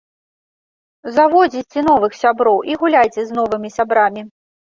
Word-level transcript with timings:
Заводзіце 1.17 1.79
новых 1.89 2.17
сяброў 2.21 2.57
і 2.71 2.79
гуляйце 2.85 3.21
з 3.31 3.39
новымі 3.41 3.69
сябрамі. 3.77 4.21